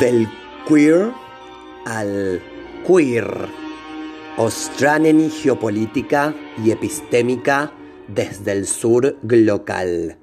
[0.00, 0.28] Del
[0.66, 1.12] queer
[1.84, 2.42] al
[2.86, 3.48] queer.
[4.36, 7.72] Ostraneni geopolítica y epistémica
[8.08, 10.16] desde el sur glocal.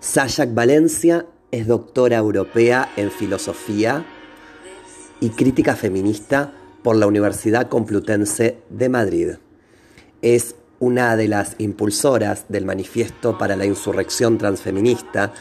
[0.00, 4.04] Sayak Valencia es doctora europea en filosofía
[5.20, 6.52] y crítica feminista
[6.82, 9.28] por la Universidad Complutense de Madrid.
[10.20, 15.32] Es una de las impulsoras del Manifiesto para la Insurrección Transfeminista,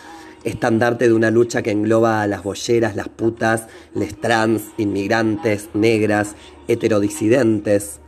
[0.43, 6.35] estandarte de una lucha que engloba a las bolleras, las putas, les trans, inmigrantes, negras,
[6.67, 7.99] heterodisidentes,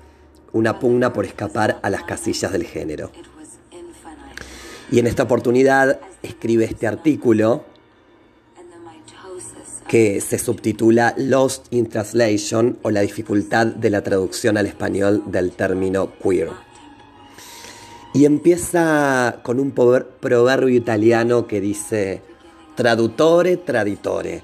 [0.51, 3.11] una pugna por escapar a las casillas del género.
[4.91, 7.65] Y en esta oportunidad escribe este artículo
[9.87, 15.51] que se subtitula Lost in Translation o la dificultad de la traducción al español del
[15.51, 16.49] término queer.
[18.13, 22.21] Y empieza con un proverbio italiano que dice
[22.75, 24.43] traduttore traditore,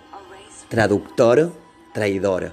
[0.69, 1.51] traductor
[1.93, 2.51] traidor,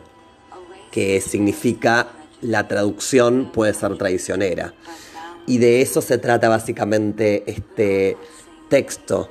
[0.91, 2.09] que significa
[2.43, 4.75] la traducción puede ser traicionera.
[5.47, 8.17] Y de eso se trata básicamente este
[8.69, 9.29] texto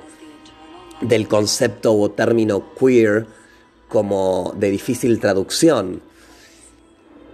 [1.00, 3.26] del concepto o término queer
[3.88, 6.00] como de difícil traducción.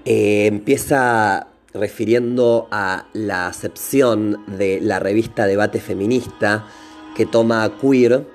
[0.05, 6.67] Eh, empieza refiriendo a la acepción de la revista Debate Feminista
[7.14, 8.27] que toma a queer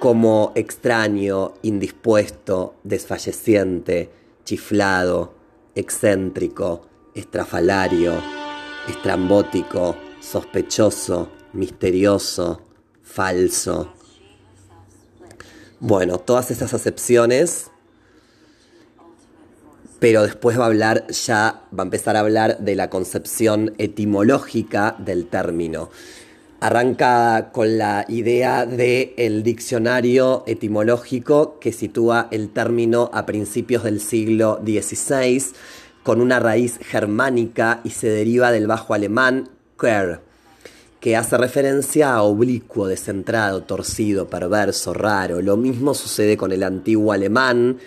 [0.00, 4.10] como extraño, indispuesto, desfalleciente,
[4.44, 5.34] chiflado,
[5.74, 8.14] excéntrico, estrafalario,
[8.88, 12.60] estrambótico, sospechoso, misterioso,
[13.02, 13.92] falso.
[15.80, 17.70] Bueno, todas esas acepciones
[19.98, 24.96] pero después va a hablar ya, va a empezar a hablar de la concepción etimológica
[24.98, 25.90] del término.
[26.60, 34.60] Arranca con la idea del diccionario etimológico que sitúa el término a principios del siglo
[34.64, 35.52] XVI
[36.02, 40.20] con una raíz germánica y se deriva del bajo alemán quer,
[41.00, 45.42] que hace referencia a oblicuo, descentrado, torcido, perverso, raro.
[45.42, 47.78] Lo mismo sucede con el antiguo alemán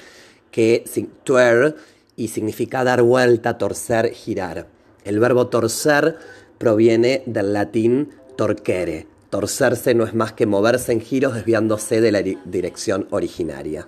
[0.51, 0.83] que
[1.23, 1.75] tuer
[2.17, 4.67] y significa dar vuelta, torcer, girar.
[5.05, 6.17] El verbo torcer
[6.57, 9.07] proviene del latín torquere.
[9.29, 13.87] Torcerse no es más que moverse en giros desviándose de la dirección originaria.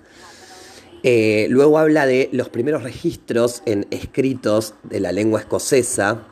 [1.02, 6.26] Eh, luego habla de los primeros registros en escritos de la lengua escocesa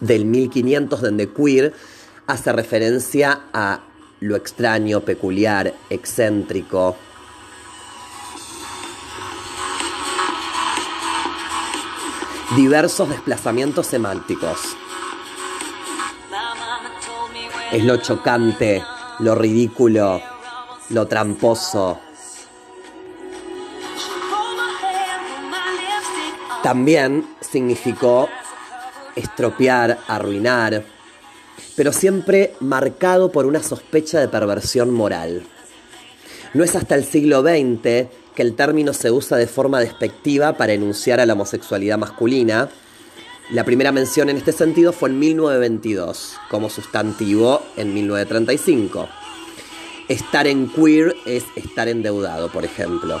[0.00, 1.72] del 1500 donde queer
[2.26, 3.86] hace referencia a
[4.20, 6.96] lo extraño, peculiar, excéntrico,
[12.56, 14.58] diversos desplazamientos semánticos.
[17.72, 18.82] Es lo chocante,
[19.20, 20.20] lo ridículo,
[20.88, 22.00] lo tramposo.
[26.62, 28.28] También significó
[29.14, 30.84] estropear, arruinar,
[31.76, 35.42] pero siempre marcado por una sospecha de perversión moral.
[36.52, 38.08] No es hasta el siglo XX
[38.40, 42.70] que el término se usa de forma despectiva para enunciar a la homosexualidad masculina.
[43.50, 49.10] La primera mención en este sentido fue en 1922, como sustantivo en 1935.
[50.08, 53.20] Estar en queer es estar endeudado, por ejemplo.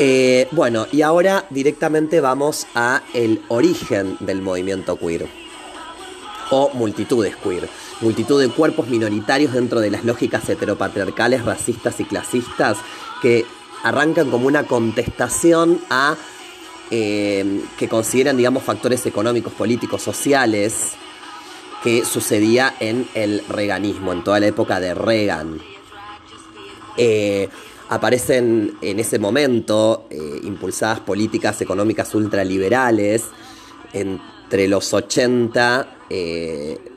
[0.00, 5.28] Eh, bueno, y ahora directamente vamos a el origen del movimiento queer
[6.50, 7.68] o multitudes queer,
[8.00, 12.78] multitud de cuerpos minoritarios dentro de las lógicas heteropatriarcales, racistas y clasistas
[13.22, 13.46] que
[13.82, 16.16] arrancan como una contestación a
[16.90, 20.92] eh, que consideran, digamos, factores económicos, políticos, sociales
[21.82, 25.60] que sucedía en el reganismo, en toda la época de Reagan.
[26.96, 27.48] Eh,
[27.88, 33.24] aparecen en ese momento eh, impulsadas políticas económicas ultraliberales
[33.92, 35.96] entre los 80,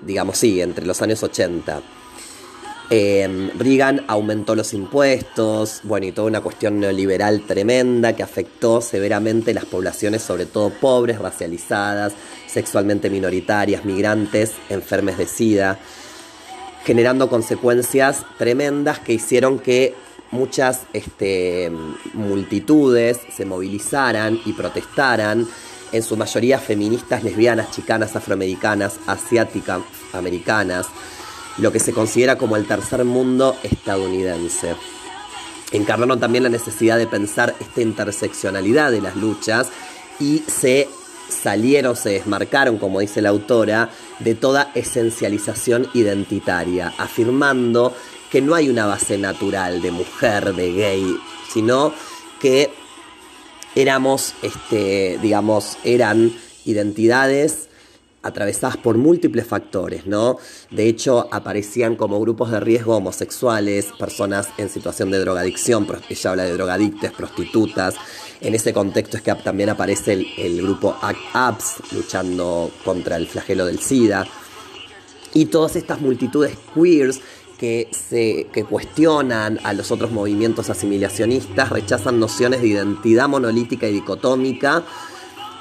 [0.01, 1.81] digamos sí, entre los años 80
[2.89, 9.53] eh, Reagan aumentó los impuestos, bueno, y toda una cuestión neoliberal tremenda que afectó severamente
[9.53, 12.13] las poblaciones, sobre todo pobres, racializadas,
[12.45, 15.79] sexualmente minoritarias, migrantes, enfermes de SIDA,
[16.83, 19.95] generando consecuencias tremendas que hicieron que
[20.29, 21.71] muchas este,
[22.13, 25.47] multitudes se movilizaran y protestaran,
[25.91, 29.81] en su mayoría feministas, lesbianas, chicanas, afroamericanas, asiáticas,
[30.13, 30.87] americanas
[31.57, 34.75] lo que se considera como el tercer mundo estadounidense.
[35.71, 39.69] Encarnaron también la necesidad de pensar esta interseccionalidad de las luchas
[40.19, 40.87] y se
[41.29, 47.93] salieron, se desmarcaron, como dice la autora, de toda esencialización identitaria, afirmando
[48.31, 51.17] que no hay una base natural de mujer, de gay,
[51.51, 51.93] sino
[52.39, 52.71] que
[53.75, 56.31] éramos, este, digamos, eran
[56.65, 57.64] identidades
[58.25, 60.37] atravesadas por múltiples factores, ¿no?
[60.71, 66.43] De hecho, aparecían como grupos de riesgo homosexuales, personas en situación de drogadicción, ella habla
[66.43, 67.95] de drogadictes, prostitutas.
[68.41, 73.65] En ese contexto es que también aparece el, grupo ACT UPS, luchando contra el flagelo
[73.65, 74.25] del SIDA.
[75.33, 77.21] Y todas estas multitudes queers
[77.57, 83.93] que, se, que cuestionan a los otros movimientos asimilacionistas, rechazan nociones de identidad monolítica y
[83.93, 84.83] dicotómica,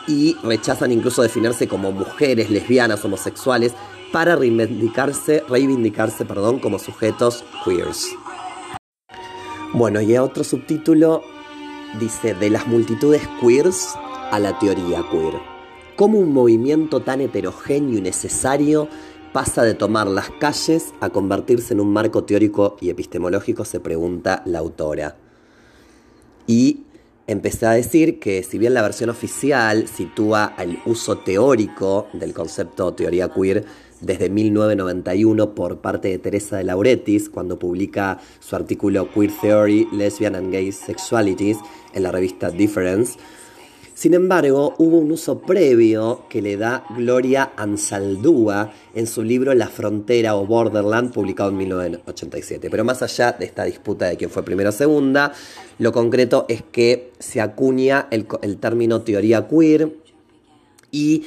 [0.07, 3.75] y rechazan incluso definirse como mujeres, lesbianas, homosexuales,
[4.13, 8.15] para reivindicarse, reivindicarse perdón, como sujetos queers.
[9.73, 11.23] Bueno, y otro subtítulo
[11.99, 13.95] dice, de las multitudes queers
[14.31, 15.35] a la teoría queer.
[15.97, 18.89] ¿Cómo un movimiento tan heterogéneo y necesario
[19.33, 23.65] pasa de tomar las calles a convertirse en un marco teórico y epistemológico?
[23.65, 25.17] Se pregunta la autora.
[26.47, 26.85] Y
[27.27, 32.93] empecé a decir que si bien la versión oficial sitúa el uso teórico del concepto
[32.95, 33.65] teoría queer
[34.01, 40.35] desde 1991 por parte de Teresa de Lauretis, cuando publica su artículo Queer Theory, Lesbian
[40.35, 41.59] and Gay Sexualities
[41.95, 43.19] en la revista Difference,
[43.95, 49.69] sin embargo, hubo un uso previo que le da Gloria Ansaldúa en su libro La
[49.69, 52.71] Frontera o Borderland, publicado en 1987.
[52.71, 55.33] Pero más allá de esta disputa de quién fue primero o segunda,
[55.79, 59.93] lo concreto es que se acuña el, el término teoría queer
[60.91, 61.27] y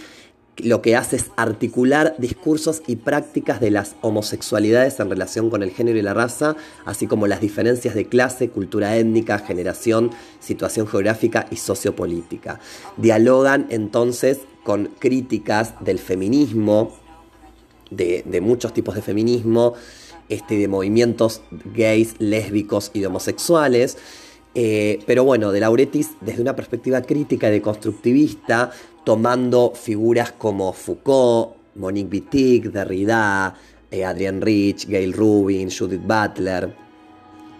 [0.58, 5.72] lo que hace es articular discursos y prácticas de las homosexualidades en relación con el
[5.72, 6.56] género y la raza,
[6.86, 12.60] así como las diferencias de clase, cultura étnica, generación, situación geográfica y sociopolítica.
[12.98, 16.94] Dialogan entonces con críticas del feminismo,
[17.90, 19.74] de, muchos tipos de feminismo,
[20.30, 21.42] este, de movimientos
[21.74, 23.98] gays, lésbicos y homosexuales.
[24.60, 28.72] Eh, pero bueno, de Lauretis, desde una perspectiva crítica y deconstructivista,
[29.04, 33.54] tomando figuras como Foucault, Monique Wittig, Derrida,
[33.92, 36.76] eh, Adrienne Rich, Gail Rubin, Judith Butler,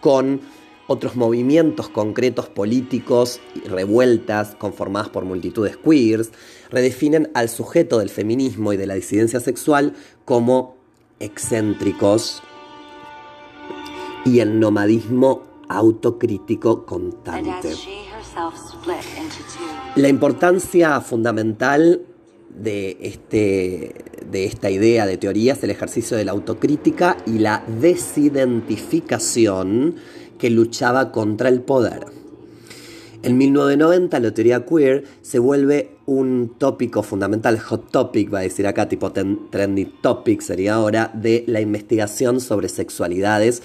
[0.02, 0.42] con
[0.88, 6.32] otros movimientos concretos políticos y revueltas conformadas por multitudes queers,
[6.72, 9.94] redefinen al sujeto del feminismo y de la disidencia sexual
[10.26, 10.78] como
[11.20, 12.42] excéntricos
[14.26, 17.74] y el nomadismo autocrítico constante.
[19.96, 22.02] La importancia fundamental
[22.50, 23.96] de, este,
[24.30, 29.96] de esta idea de teoría es el ejercicio de la autocrítica y la desidentificación
[30.38, 32.06] que luchaba contra el poder.
[33.24, 38.66] En 1990 la teoría queer se vuelve un tópico fundamental, hot topic, va a decir
[38.68, 43.62] acá, tipo trendy topic sería ahora, de la investigación sobre sexualidades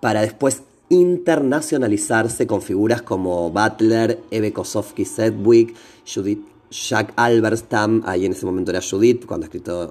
[0.00, 0.62] para después
[0.94, 5.74] internacionalizarse con figuras como Butler, Eve Kosofsky Sedgwick,
[6.06, 9.46] Judith Jack Alberstam, ahí en ese momento era Judith, cuando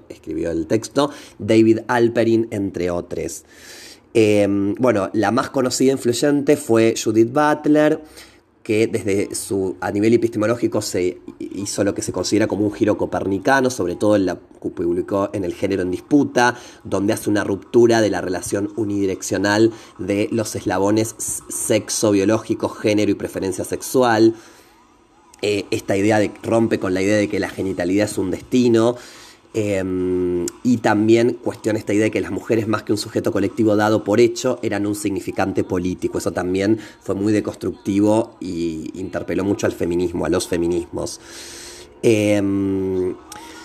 [0.09, 1.09] escribió el texto,
[1.39, 3.43] David Alperin, entre otros.
[4.13, 8.01] Em, bueno, la más conocida e influyente fue Judith Butler,
[8.63, 12.97] que desde su, a nivel epistemológico se hizo lo que se considera como un giro
[12.97, 17.43] copernicano, sobre todo en la que publicó en el género en disputa, donde hace una
[17.43, 21.13] ruptura de la relación unidireccional de los eslabones
[21.49, 24.33] sexo, biológico, género y preferencia sexual.
[25.41, 28.95] Eh, esta idea de rompe con la idea de que la genitalidad es un destino
[29.55, 33.75] Em, y también cuestiona esta idea de que las mujeres, más que un sujeto colectivo
[33.75, 36.17] dado por hecho, eran un significante político.
[36.17, 41.21] Eso también fue muy deconstructivo y interpeló mucho al feminismo, a los feminismos.
[42.01, 43.15] Em,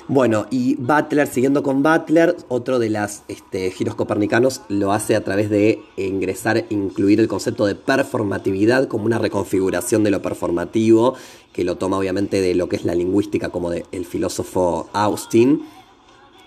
[0.09, 5.25] bueno, y Butler, siguiendo con Butler, otro de los este, giros copernicanos lo hace a
[5.25, 11.15] través de ingresar, incluir el concepto de performatividad como una reconfiguración de lo performativo,
[11.53, 15.63] que lo toma obviamente de lo que es la lingüística como del filósofo Austin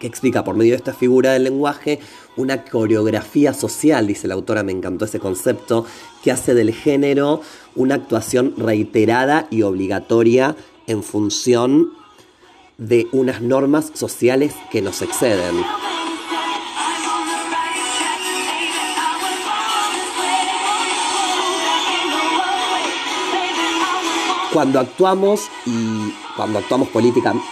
[0.01, 1.99] que explica por medio de esta figura del lenguaje
[2.35, 5.85] una coreografía social, dice la autora, me encantó ese concepto,
[6.23, 7.41] que hace del género
[7.75, 10.55] una actuación reiterada y obligatoria
[10.87, 11.91] en función
[12.79, 15.55] de unas normas sociales que nos exceden.
[24.51, 27.45] Cuando actuamos y cuando actuamos políticamente,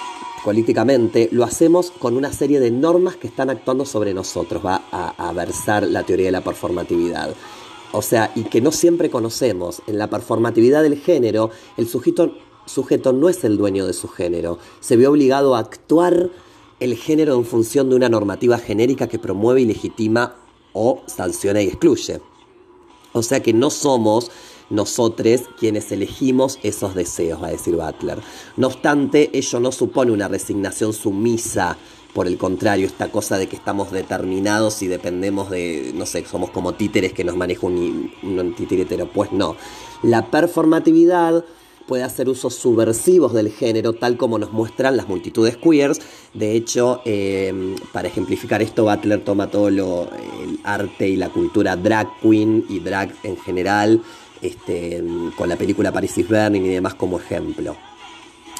[0.43, 5.31] políticamente, lo hacemos con una serie de normas que están actuando sobre nosotros, va a,
[5.33, 7.33] versar la teoría de la performatividad.
[7.91, 9.81] O sea, y que no siempre conocemos.
[9.87, 12.33] En la performatividad del género, el sujeto,
[12.65, 16.29] sujeto no es el dueño de su género, se ve obligado a actuar
[16.79, 20.35] el género en función de una normativa genérica que promueve y legitima
[20.73, 22.21] o sanciona y excluye.
[23.11, 24.31] O sea que no somos
[24.69, 28.19] nosotros quienes elegimos esos deseos, va a decir Butler.
[28.57, 31.77] No obstante, ello no supone una resignación sumisa,
[32.13, 36.49] por el contrario, esta cosa de que estamos determinados y dependemos de, no sé, somos
[36.49, 38.55] como títeres que nos maneja un, un.
[39.13, 39.55] Pues no.
[40.01, 41.45] La performatividad
[41.89, 45.99] puede hacer usos subversivos del género, tal como nos muestran las multitudes queers.
[46.33, 50.03] De hecho, eh, para ejemplificar esto, Butler toma todo lo,
[50.43, 54.03] el arte y la cultura drag queen y drag en general,
[54.41, 55.03] este,
[55.35, 57.75] con la película Paris is Burning y demás como ejemplo.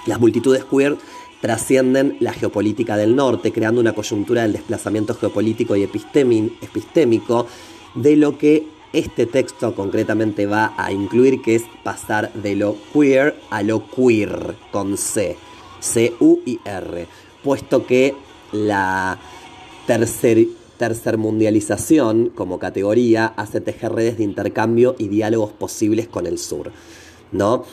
[0.06, 0.98] Las multitudes queer
[1.42, 7.48] trascienden la geopolítica del norte, creando una coyuntura del desplazamiento geopolítico y epistémico
[7.96, 13.40] de lo que este texto concretamente va a incluir que es pasar de lo queer
[13.50, 15.38] a lo queer con C,
[15.80, 17.08] C-U-I-R,
[17.44, 18.16] puesto que
[18.52, 19.20] la
[19.86, 20.48] tercer,
[20.80, 26.72] tercermundialización como categoría hace tejer redes de intercambio y diálogos posibles con el sur.
[27.32, 27.66] ¿no?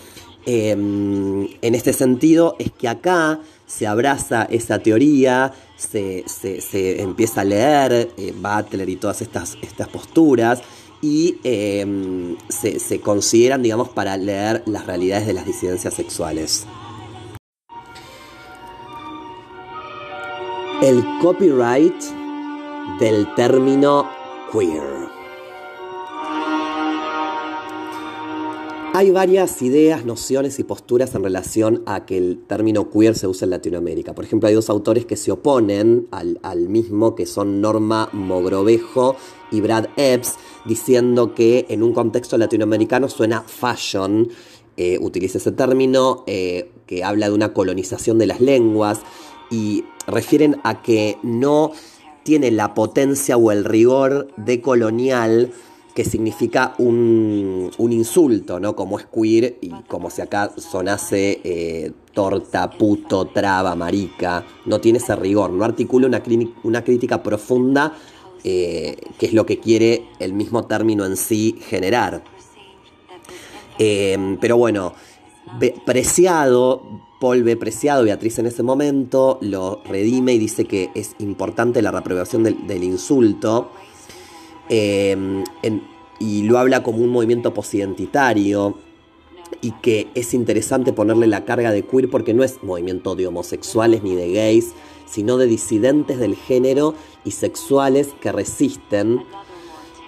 [0.44, 6.24] Em, en este sentido es que acá se abraza esa teoría, se,
[7.00, 10.60] empieza a leer eh, Butler y todas estas, estas posturas,
[11.02, 16.66] y em, se, consideran, digamos, para leer las realidades de las disidencias sexuales.
[20.82, 21.94] El copyright
[23.00, 24.08] del término
[24.52, 25.06] queer.
[28.94, 33.44] Hay varias ideas, nociones y posturas en relación a que el término queer se use
[33.44, 34.14] en Latinoamérica.
[34.14, 39.16] Por ejemplo, hay dos autores que se oponen al, mismo, que son Norma Mogrovejo
[39.50, 44.30] y Brad Epps, diciendo que en un contexto latinoamericano suena fashion,
[44.78, 49.00] eh, utiliza ese término, eh, que habla de una colonización de las lenguas
[49.50, 51.72] y refieren a que no
[52.26, 55.52] tiene la potencia o el rigor de colonial
[55.94, 58.74] que significa un, insulto, ¿no?
[58.74, 64.44] Como es queer y como si acá sonase eh, torta, puto, traba, marica.
[64.64, 66.20] No tiene ese rigor, no articula una,
[66.64, 67.94] una crítica profunda,
[68.42, 72.24] eh, que es lo que quiere el mismo término en sí generar.
[73.78, 74.94] Eh, pero bueno,
[75.86, 81.80] Preciado, Paul ve Preciado, Beatriz en ese momento, lo redime y dice que es importante
[81.82, 83.70] la reprobación del insulto.
[84.68, 85.44] Em,
[86.18, 88.78] y lo habla como un movimiento posidentitario
[89.60, 94.02] y que es interesante ponerle la carga de queer porque no es movimiento de homosexuales
[94.02, 94.72] ni de gays,
[95.06, 96.94] sino de disidentes del género
[97.24, 99.22] y sexuales que resisten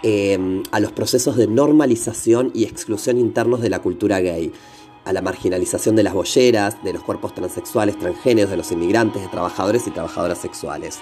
[0.03, 4.53] em, a los procesos de normalización y exclusión internos de la cultura gay,
[5.05, 9.29] a la marginalización de las bolleras, de los cuerpos transexuales, transgéneros, de los inmigrantes, de
[9.29, 10.99] trabajadores y trabajadoras sexuales.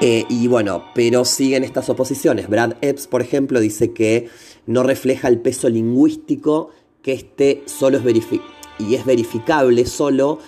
[0.00, 2.48] Eh, y bueno, pero siguen estas oposiciones.
[2.48, 4.28] Brad Epps, por ejemplo, dice que
[4.66, 6.70] no refleja el peso lingüístico
[7.02, 8.26] que este solo es
[8.78, 10.38] y es verificable solo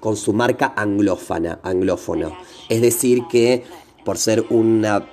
[0.00, 2.36] con su marca anglófona, anglófono.
[2.68, 3.64] Es decir, que
[4.04, 5.08] por ser una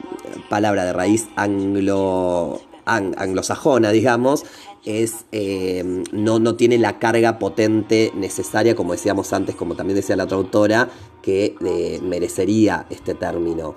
[0.50, 4.46] palabra de raíz anglo, anglosajona, digamos,
[4.86, 10.16] es, eh, no, no tiene la carga potente necesaria, como decíamos antes, como también decía
[10.16, 10.90] la otra autora,
[11.22, 13.76] que eh, merecería este término.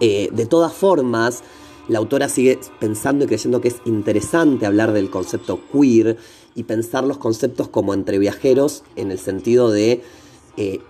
[0.00, 1.42] Eh, de todas formas,
[1.88, 6.16] la autora sigue pensando y creyendo que es interesante hablar del concepto queer
[6.54, 10.02] y pensar los conceptos como entre viajeros en el sentido de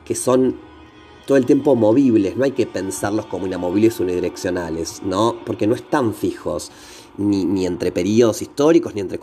[0.04, 0.58] que son
[1.28, 5.36] todo el tiempo movibles, no hay que pensarlos como inamovibles unidireccionales, ¿no?
[5.46, 6.72] Porque no están fijos
[7.18, 9.20] ni, entre periodos históricos ni entre,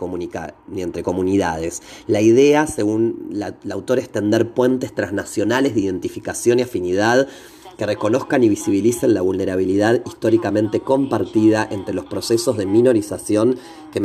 [0.68, 1.82] ni entre comunidades.
[2.06, 7.28] La idea, según la, autora, es tender puentes transnacionales de identificación y afinidad
[7.76, 13.56] que reconozcan y visibilicen la vulnerabilidad históricamente compartida entre los procesos de minorización
[13.92, 13.98] que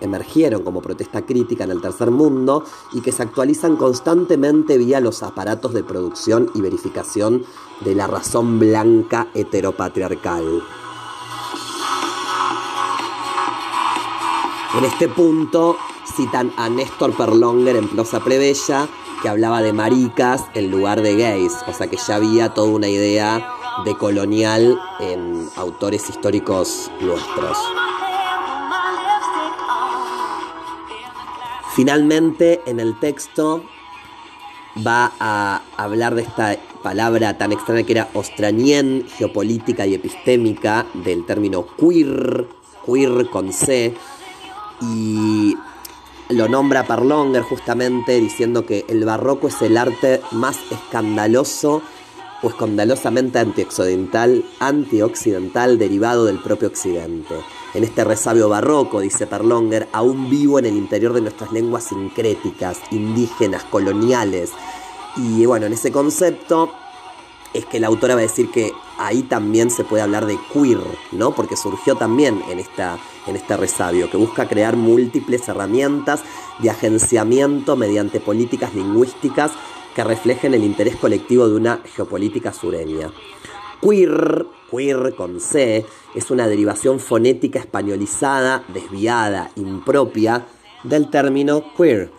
[0.00, 5.22] emergieron, como protesta crítica en el tercer mundo y que se actualizan constantemente vía los
[5.22, 7.44] aparatos de producción y verificación
[7.84, 10.81] de la razón blanca heteropatriarcal.
[14.74, 15.76] En este punto
[16.16, 18.88] citan a Néstor Perlonger en Prosa Plebeya,
[19.20, 22.88] que hablaba de maricas en lugar de gays, o sea que ya había toda una
[22.88, 23.46] idea
[23.84, 27.58] de colonial en autores históricos nuestros.
[31.74, 33.64] Finalmente, en el texto
[34.86, 41.26] va a hablar de esta palabra tan extraña que era ostranien, geopolítica y epistémica, del
[41.26, 42.48] término queer,
[42.86, 43.94] queer con C,
[44.82, 45.56] y
[46.28, 51.82] lo nombra Perlonger justamente diciendo que el barroco es el arte más escandaloso
[52.42, 57.34] o escandalosamente antioccidental, antioxidental derivado del propio occidente.
[57.74, 62.78] En este resabio barroco, dice Perlonger, aún vivo en el interior de nuestras lenguas sincréticas,
[62.90, 64.50] indígenas, coloniales.
[65.16, 66.72] Y bueno, en ese concepto
[67.54, 70.78] es que la autora va a decir que ahí también se puede hablar de queer,
[71.12, 71.34] ¿no?
[71.34, 76.22] Porque surgió también en, esta, en este resabio, que busca crear múltiples herramientas
[76.58, 79.52] de agenciamiento mediante políticas lingüísticas
[79.94, 83.10] que reflejen el interés colectivo de una geopolítica sureña.
[83.80, 90.46] Queer, queer con C, es una derivación fonética españolizada, desviada, impropia
[90.84, 92.10] del término queer.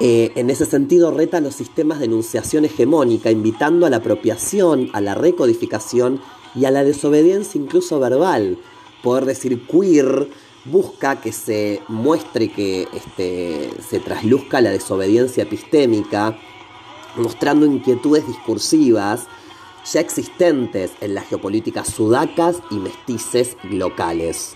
[0.00, 5.00] Eh, en ese sentido, reta los sistemas de enunciación hegemónica, invitando a la apropiación, a
[5.00, 6.20] la recodificación
[6.54, 8.58] y a la desobediencia incluso verbal.
[9.02, 10.28] Poder decir queer
[10.64, 16.38] busca que se muestre que este, se trasluzca la desobediencia epistémica,
[17.16, 19.26] mostrando inquietudes discursivas
[19.92, 24.54] ya existentes en las geopolíticas sudacas y mestices locales.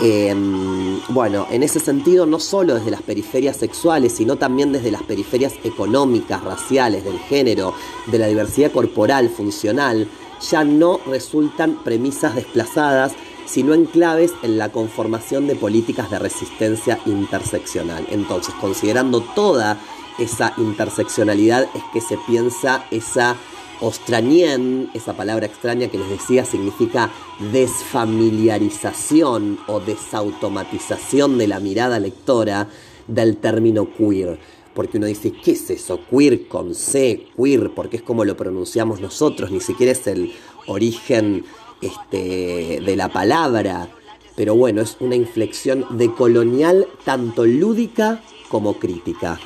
[0.00, 5.04] Em, bueno, en ese sentido, no solo desde las periferias sexuales, sino también desde las
[5.04, 7.74] periferias económicas, raciales, del género,
[8.06, 10.08] de la diversidad corporal, funcional,
[10.50, 13.12] ya no resultan premisas desplazadas
[13.46, 18.04] sino en claves en la conformación de políticas de resistencia interseccional.
[18.10, 19.78] Entonces, considerando toda
[20.18, 23.36] esa interseccionalidad, es que se piensa esa
[23.80, 27.10] ostrañén, esa palabra extraña que les decía significa
[27.52, 32.68] desfamiliarización o desautomatización de la mirada lectora
[33.06, 34.38] del término queer.
[34.74, 36.00] Porque uno dice, ¿qué es eso?
[36.10, 40.32] Queer con C, queer, porque es como lo pronunciamos nosotros, ni siquiera es el
[40.66, 41.44] origen
[41.80, 43.88] este, de la palabra,
[44.36, 49.38] pero bueno, es una inflexión de colonial tanto lúdica como crítica.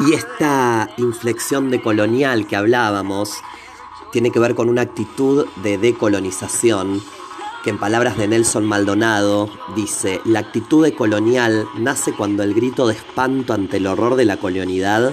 [0.00, 3.34] Y esta inflexión de colonial que hablábamos
[4.12, 7.02] tiene que ver con una actitud de decolonización
[7.62, 12.86] que en palabras de Nelson Maldonado dice, la actitud de colonial nace cuando el grito
[12.86, 15.12] de espanto ante el horror de la colonialidad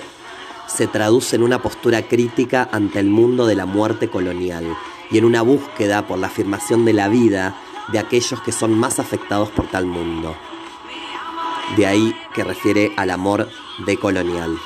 [0.68, 4.66] se traduce en una postura crítica ante el mundo de la muerte colonial
[5.10, 7.56] y en una búsqueda por la afirmación de la vida
[7.92, 10.36] de aquellos que son más afectados por tal mundo.
[11.78, 13.50] De ahí que refiere al amor
[13.86, 14.58] decolonial.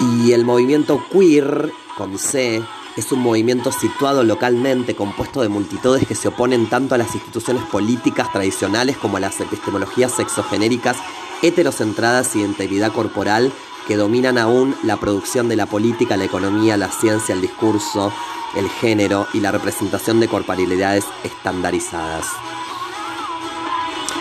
[0.00, 2.62] Y el movimiento queer, con C,
[2.96, 7.62] es un movimiento situado localmente, compuesto de multitudes que se oponen tanto a las instituciones
[7.64, 10.96] políticas tradicionales como a las epistemologías sexogenéricas
[11.42, 13.52] heterocentradas y de integridad corporal
[13.86, 18.12] que dominan aún la producción de la política, la economía, la ciencia, el discurso,
[18.56, 22.26] el género y la representación de corporalidades estandarizadas.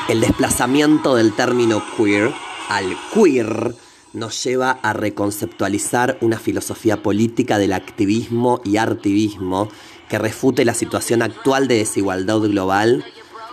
[0.08, 2.34] El desplazamiento del término queer
[2.70, 3.76] al queer
[4.14, 9.70] nos lleva a reconceptualizar una filosofía política del activismo y artivismo
[10.10, 13.06] que refute la situación actual de desigualdad global,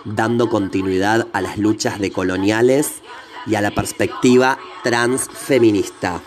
[0.05, 3.01] dando continuidad a las luchas decoloniales
[3.45, 6.21] y a la perspectiva transfeminista.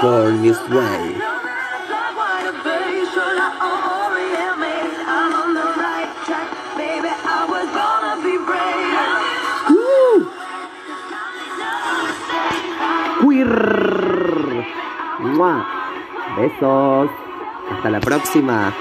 [0.00, 1.41] Born this way.
[16.36, 17.10] Besos.
[17.70, 18.72] Hasta la próxima.